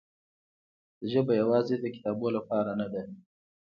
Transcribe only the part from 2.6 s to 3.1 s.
نه ده.